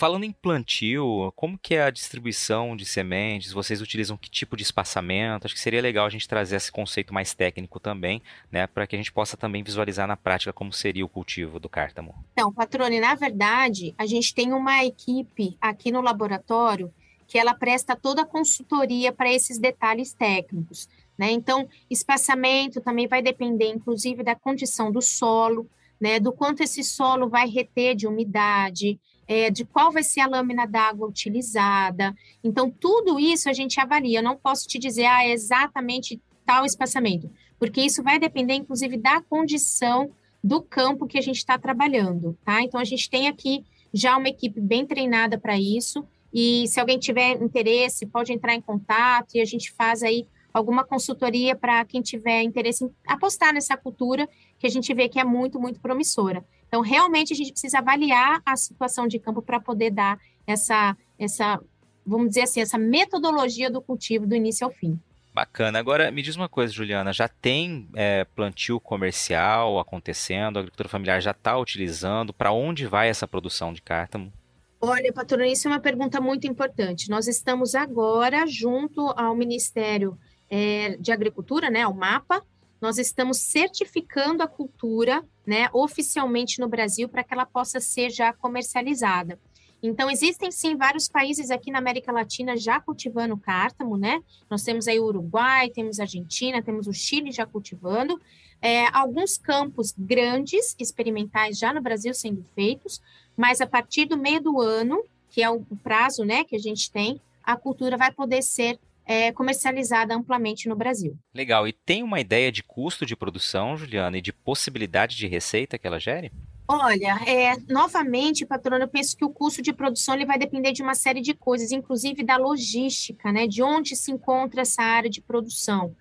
[0.00, 3.52] Falando em plantio, como que é a distribuição de sementes?
[3.52, 5.44] Vocês utilizam que tipo de espaçamento?
[5.44, 8.96] Acho que seria legal a gente trazer esse conceito mais técnico também, né, para que
[8.96, 12.14] a gente possa também visualizar na prática como seria o cultivo do cártamo.
[12.32, 16.90] Então, Patrone, na verdade, a gente tem uma equipe aqui no laboratório
[17.26, 21.30] que ela presta toda a consultoria para esses detalhes técnicos, né?
[21.30, 25.68] Então, espaçamento também vai depender, inclusive, da condição do solo,
[26.00, 28.98] né, do quanto esse solo vai reter de umidade,
[29.30, 32.12] é, de qual vai ser a lâmina d'água utilizada.
[32.42, 34.18] Então, tudo isso a gente avalia.
[34.18, 38.96] Eu não posso te dizer, ah, é exatamente tal espaçamento, porque isso vai depender, inclusive,
[38.96, 40.10] da condição
[40.42, 42.60] do campo que a gente está trabalhando, tá?
[42.60, 43.64] Então, a gente tem aqui
[43.94, 48.60] já uma equipe bem treinada para isso, e se alguém tiver interesse, pode entrar em
[48.60, 53.76] contato e a gente faz aí alguma consultoria para quem tiver interesse em apostar nessa
[53.76, 56.44] cultura que a gente vê que é muito, muito promissora.
[56.70, 61.60] Então, realmente, a gente precisa avaliar a situação de campo para poder dar essa, essa,
[62.06, 64.96] vamos dizer assim, essa metodologia do cultivo do início ao fim.
[65.34, 65.80] Bacana.
[65.80, 70.58] Agora, me diz uma coisa, Juliana, já tem é, plantio comercial acontecendo?
[70.58, 72.32] A agricultura familiar já está utilizando?
[72.32, 74.32] Para onde vai essa produção de cártamo?
[74.80, 77.10] Olha, patrona, isso é uma pergunta muito importante.
[77.10, 80.16] Nós estamos agora junto ao Ministério
[80.48, 82.44] é, de Agricultura, né, ao MAPA,
[82.80, 88.32] nós estamos certificando a cultura, né, oficialmente no Brasil para que ela possa ser já
[88.32, 89.36] comercializada.
[89.82, 94.22] Então, existem sim vários países aqui na América Latina já cultivando cártamo, né?
[94.48, 98.20] Nós temos aí o Uruguai, temos a Argentina, temos o Chile já cultivando.
[98.62, 103.02] É, alguns campos grandes, experimentais, já no Brasil sendo feitos,
[103.36, 106.92] mas a partir do meio do ano, que é o prazo né, que a gente
[106.92, 111.18] tem, a cultura vai poder ser é, comercializada amplamente no Brasil.
[111.34, 111.66] Legal.
[111.66, 115.86] E tem uma ideia de custo de produção, Juliana, e de possibilidade de receita que
[115.86, 116.30] ela gere?
[116.68, 120.82] Olha, é, novamente, patrona, eu penso que o custo de produção ele vai depender de
[120.82, 123.48] uma série de coisas, inclusive da logística, né?
[123.48, 125.96] De onde se encontra essa área de produção.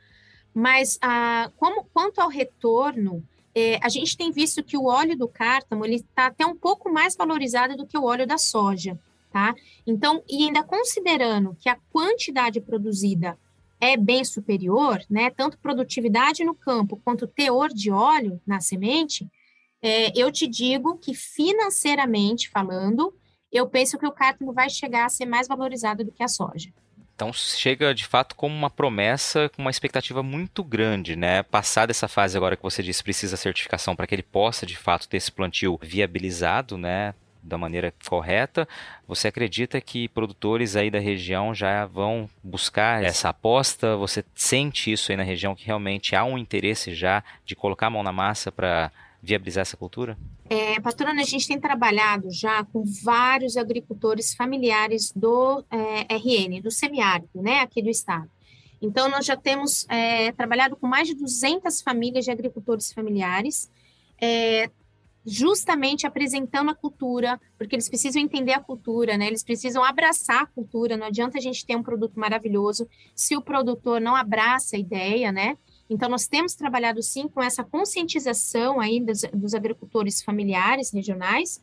[0.53, 3.23] Mas ah, como, quanto ao retorno,
[3.55, 6.91] é, a gente tem visto que o óleo do cártamo ele está até um pouco
[6.91, 8.99] mais valorizado do que o óleo da soja
[9.39, 9.55] tá?
[9.87, 13.37] Então, e ainda considerando que a quantidade produzida
[13.79, 15.29] é bem superior, né?
[15.29, 19.25] Tanto produtividade no campo quanto teor de óleo na semente,
[19.81, 23.13] é, eu te digo que financeiramente falando,
[23.49, 26.69] eu penso que o cártamo vai chegar a ser mais valorizado do que a soja.
[27.15, 31.43] Então chega de fato como uma promessa com uma expectativa muito grande, né?
[31.43, 35.07] Passada essa fase agora que você disse precisa certificação para que ele possa de fato
[35.07, 37.13] ter esse plantio viabilizado, né?
[37.41, 38.67] Da maneira correta,
[39.07, 43.95] você acredita que produtores aí da região já vão buscar essa aposta?
[43.97, 47.89] Você sente isso aí na região que realmente há um interesse já de colocar a
[47.89, 50.17] mão na massa para viabilizar essa cultura?
[50.49, 56.71] É, patrona, a gente tem trabalhado já com vários agricultores familiares do é, RN, do
[56.71, 58.29] semiárido, né, aqui do estado.
[58.81, 63.69] Então, nós já temos é, trabalhado com mais de 200 famílias de agricultores familiares,
[64.21, 64.69] é,
[65.29, 69.27] justamente apresentando a cultura, porque eles precisam entender a cultura, né?
[69.27, 70.97] Eles precisam abraçar a cultura.
[70.97, 75.31] Não adianta a gente ter um produto maravilhoso se o produtor não abraça a ideia,
[75.31, 75.55] né?
[75.89, 81.61] Então, nós temos trabalhado sim com essa conscientização aí dos, dos agricultores familiares regionais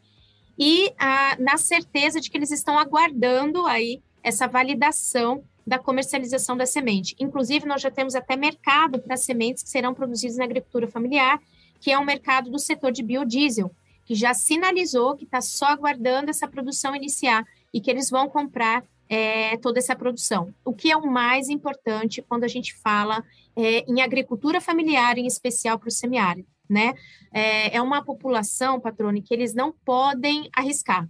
[0.59, 6.67] e ah, na certeza de que eles estão aguardando aí essa validação da comercialização da
[6.67, 7.17] semente.
[7.19, 11.41] Inclusive, nós já temos até mercado para sementes que serão produzidas na agricultura familiar
[11.81, 13.71] que é o mercado do setor de biodiesel,
[14.05, 18.85] que já sinalizou que está só aguardando essa produção iniciar e que eles vão comprar
[19.09, 20.55] é, toda essa produção.
[20.65, 23.25] O que é o mais importante quando a gente fala
[23.57, 26.95] é, em agricultura familiar, em especial para o semiárido, né?
[27.33, 31.09] É, é uma população, patrone, que eles não podem arriscar,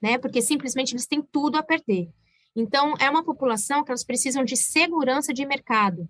[0.00, 0.18] né?
[0.18, 2.08] Porque simplesmente eles têm tudo a perder.
[2.56, 6.08] Então, é uma população que elas precisam de segurança de mercado.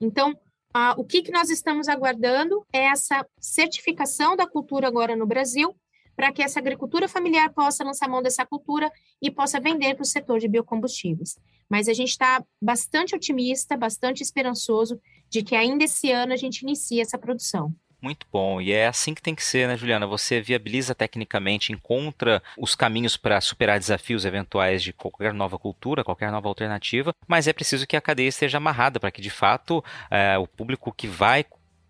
[0.00, 0.38] Então,
[0.72, 5.74] ah, o que, que nós estamos aguardando é essa certificação da cultura agora no Brasil,
[6.14, 8.90] para que essa agricultura familiar possa lançar mão dessa cultura
[9.20, 11.38] e possa vender para o setor de biocombustíveis.
[11.68, 16.62] Mas a gente está bastante otimista, bastante esperançoso de que ainda esse ano a gente
[16.62, 17.74] inicie essa produção.
[18.02, 18.60] Muito bom.
[18.60, 20.06] E é assim que tem que ser, né, Juliana?
[20.06, 26.30] Você viabiliza tecnicamente, encontra os caminhos para superar desafios eventuais de qualquer nova cultura, qualquer
[26.32, 30.38] nova alternativa, mas é preciso que a cadeia esteja amarrada para que, de fato, é,
[30.38, 31.44] o público que vai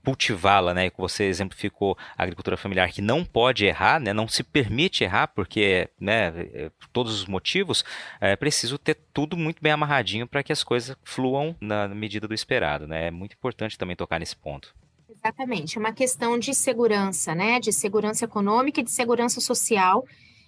[0.05, 0.91] cultivá-la, né?
[0.97, 4.13] Você exemplificou a agricultura familiar que não pode errar, né?
[4.13, 6.33] Não se permite errar porque, né?
[6.53, 7.85] É, por todos os motivos,
[8.21, 12.35] é preciso ter tudo muito bem amarradinho para que as coisas fluam na medida do
[12.35, 13.09] esperado, né?
[13.09, 14.75] É muito importante também tocar nesse ponto.
[15.13, 17.59] Exatamente, é uma questão de segurança, né?
[17.59, 20.07] De segurança econômica e de segurança social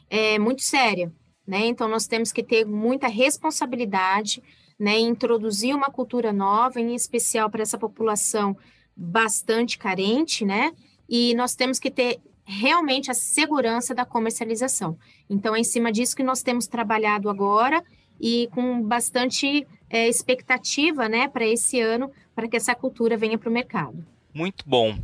[0.09, 1.13] é muito séria,
[1.47, 1.67] né?
[1.67, 4.41] Então nós temos que ter muita responsabilidade,
[4.79, 4.99] né?
[4.99, 8.57] Em introduzir uma cultura nova, em especial para essa população
[8.97, 10.73] bastante carente, né?
[11.09, 14.97] E nós temos que ter realmente a segurança da comercialização.
[15.29, 17.83] Então, é em cima disso que nós temos trabalhado agora
[18.21, 23.49] e com bastante é, expectativa, né, para esse ano, para que essa cultura venha para
[23.49, 24.12] o mercado.
[24.35, 24.99] Muito bom.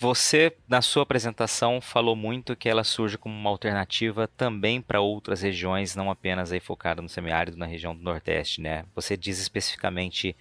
[0.00, 5.42] Você, na sua apresentação, falou muito que ela surge como uma alternativa também para outras
[5.42, 8.84] regiões, não apenas aí focada no semiárido, na região do Nordeste, né?
[8.94, 10.34] Você diz especificamente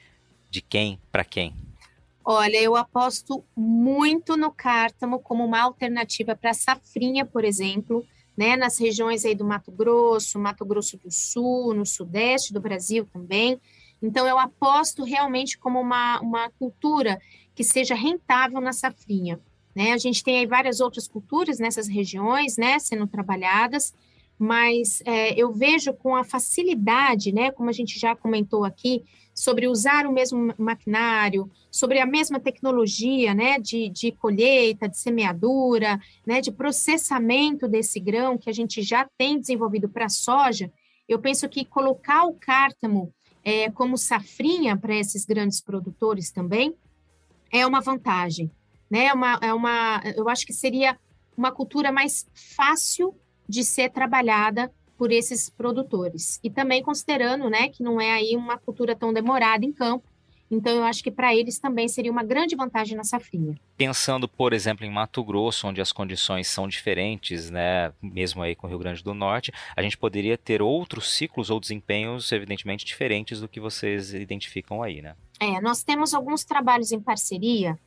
[0.50, 1.56] de quem para quem?
[2.24, 8.06] Olha, eu aposto muito no cártamo como uma alternativa para a safrinha, por exemplo,
[8.38, 13.08] né, nas regiões aí do Mato Grosso, Mato Grosso do Sul, no sudeste do Brasil
[13.12, 13.60] também.
[14.02, 17.22] Então, eu aposto realmente como uma, uma cultura
[17.54, 19.40] que seja rentável na safrinha.
[19.76, 19.94] Né?
[19.94, 23.94] A gente tem aí várias outras culturas nessas regiões, né, sendo trabalhadas,
[24.38, 29.68] mas é, eu vejo com a facilidade, né, como a gente já comentou aqui, sobre
[29.68, 36.42] usar o mesmo maquinário, sobre a mesma tecnologia, né, de, de colheita, de semeadura, né,
[36.42, 40.72] de processamento desse grão que a gente já tem desenvolvido para a soja,
[41.08, 43.14] eu penso que colocar o cártamo
[43.44, 46.76] é, como safrinha para esses grandes produtores também
[47.52, 48.50] é uma vantagem,
[48.90, 49.06] né?
[49.06, 50.98] É uma, é uma, eu acho que seria
[51.36, 53.16] uma cultura mais fácil
[53.48, 56.40] de ser trabalhada por esses produtores.
[56.44, 60.08] E também considerando, né, que não é aí uma cultura tão demorada em campo,
[60.52, 63.58] então eu acho que para eles também seria uma grande vantagem na safrinha.
[63.78, 68.68] Pensando, por exemplo, em Mato Grosso, onde as condições são diferentes, né, mesmo aí com
[68.68, 73.40] o Rio Grande do Norte, a gente poderia ter outros ciclos ou desempenhos evidentemente diferentes
[73.40, 75.16] do que vocês identificam aí, né?
[75.40, 77.80] É, nós temos alguns trabalhos em parceria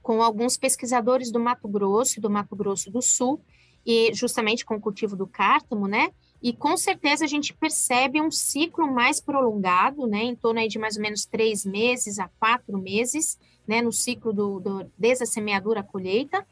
[0.00, 3.40] com alguns pesquisadores do Mato Grosso, do Mato Grosso do Sul,
[3.84, 6.10] e justamente com o cultivo do cártamo, né?
[6.42, 10.24] E com certeza a gente percebe um ciclo mais prolongado, né?
[10.24, 13.80] Em torno aí de mais ou menos três meses a quatro meses, né?
[13.80, 16.44] No ciclo do, do desde a semeadura à colheita,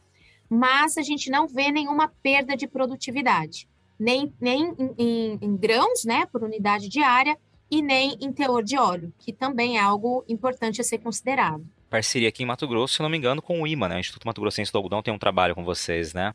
[0.48, 3.68] mas a gente não vê nenhuma perda de produtividade,
[3.98, 6.26] nem, nem em, em, em grãos, né?
[6.26, 7.36] Por unidade diária,
[7.70, 11.64] e nem em teor de óleo, que também é algo importante a ser considerado.
[11.88, 13.96] Parceria aqui em Mato Grosso, se não me engano, com o IMA, né?
[13.96, 16.32] O Instituto Mato Grossense do Algodão tem um trabalho com vocês, né?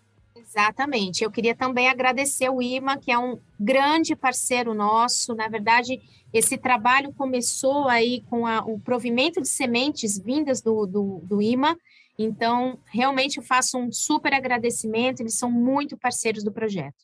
[0.58, 1.22] Exatamente.
[1.22, 5.36] Eu queria também agradecer o IMA, que é um grande parceiro nosso.
[5.36, 6.00] Na verdade,
[6.32, 11.78] esse trabalho começou aí com a, o provimento de sementes vindas do, do, do IMA.
[12.18, 15.20] Então, realmente eu faço um super agradecimento.
[15.20, 17.04] Eles são muito parceiros do projeto.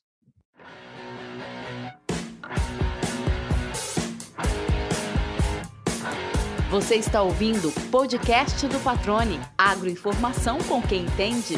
[6.70, 9.42] Você está ouvindo o podcast do Patrone.
[9.58, 11.56] Agroinformação com quem entende.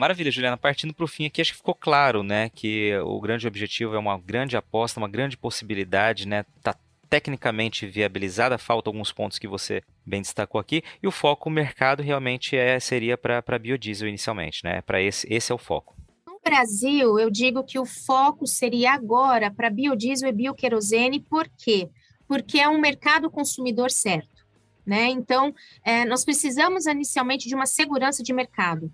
[0.00, 0.56] Maravilha, Juliana.
[0.56, 3.98] Partindo para o fim aqui, acho que ficou claro, né, que o grande objetivo é
[3.98, 6.74] uma grande aposta, uma grande possibilidade, né, tá
[7.10, 12.02] tecnicamente viabilizada, falta alguns pontos que você bem destacou aqui, e o foco o mercado
[12.02, 14.80] realmente é, seria para biodiesel inicialmente, né?
[14.80, 15.94] Para esse, esse é o foco.
[16.26, 21.90] No Brasil, eu digo que o foco seria agora para biodiesel e bioquerosene, por quê?
[22.26, 24.46] Porque é um mercado consumidor certo,
[24.86, 25.08] né?
[25.08, 28.90] Então, é, nós precisamos inicialmente de uma segurança de mercado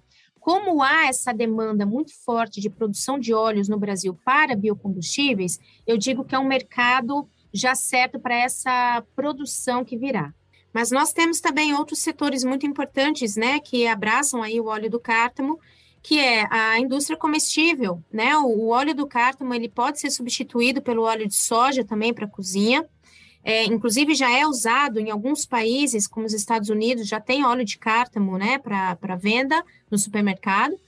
[0.46, 5.98] como há essa demanda muito forte de produção de óleos no Brasil para biocombustíveis, eu
[5.98, 10.32] digo que é um mercado já certo para essa produção que virá.
[10.72, 15.00] Mas nós temos também outros setores muito importantes, né, que abraçam aí o óleo do
[15.00, 15.58] cártamo,
[16.00, 18.36] que é a indústria comestível, né?
[18.36, 22.86] O, óleo do cártamo ele pode ser substituído pelo óleo de soja também para cozinha.
[23.42, 27.64] É, inclusive já é usado em alguns países, como os Estados Unidos, já tem óleo
[27.64, 30.78] de cártamo né, para venda no supermercado.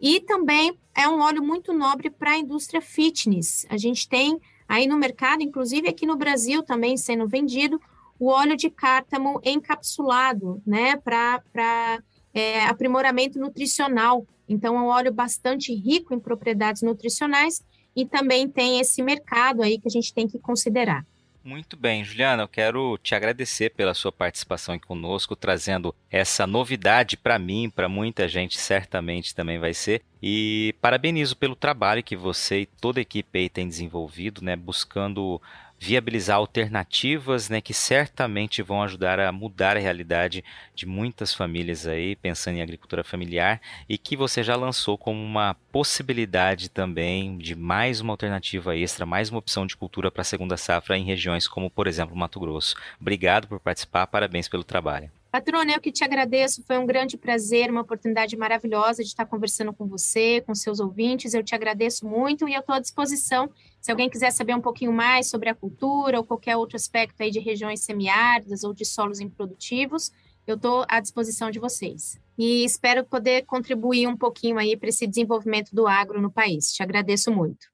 [0.00, 3.66] E também é um óleo muito nobre para a indústria fitness.
[3.68, 7.80] A gente tem aí no mercado, inclusive aqui no Brasil também sendo vendido,
[8.18, 14.26] o óleo de cártamo encapsulado, né, para é, aprimoramento nutricional.
[14.48, 17.64] Então, é um óleo bastante rico em propriedades nutricionais
[17.96, 21.06] e também tem esse mercado aí que a gente tem que considerar.
[21.44, 27.18] Muito bem, Juliana, eu quero te agradecer pela sua participação aqui conosco, trazendo essa novidade
[27.18, 30.00] para mim, para muita gente certamente também vai ser.
[30.22, 35.38] E parabenizo pelo trabalho que você e toda a equipe aí tem desenvolvido, né, buscando
[35.84, 40.42] viabilizar alternativas né, que certamente vão ajudar a mudar a realidade
[40.74, 45.54] de muitas famílias aí, pensando em agricultura familiar, e que você já lançou como uma
[45.70, 50.56] possibilidade também de mais uma alternativa extra, mais uma opção de cultura para a segunda
[50.56, 52.76] safra em regiões como, por exemplo, Mato Grosso.
[52.98, 55.10] Obrigado por participar, parabéns pelo trabalho.
[55.34, 59.72] Patrona, eu que te agradeço, foi um grande prazer, uma oportunidade maravilhosa de estar conversando
[59.72, 61.34] com você, com seus ouvintes.
[61.34, 63.50] Eu te agradeço muito e eu estou à disposição.
[63.80, 67.32] Se alguém quiser saber um pouquinho mais sobre a cultura ou qualquer outro aspecto aí
[67.32, 70.12] de regiões semiáridas ou de solos improdutivos,
[70.46, 72.16] eu estou à disposição de vocês.
[72.38, 76.72] E espero poder contribuir um pouquinho aí para esse desenvolvimento do agro no país.
[76.72, 77.73] Te agradeço muito.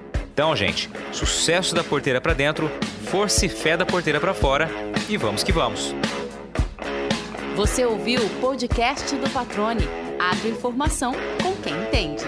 [0.33, 2.71] Então, gente, sucesso da porteira para dentro,
[3.05, 4.69] força e fé da porteira para fora
[5.09, 5.93] e vamos que vamos.
[7.55, 9.83] Você ouviu o podcast do Patrone.
[10.17, 11.13] Agroinformação
[11.43, 12.23] com quem entende.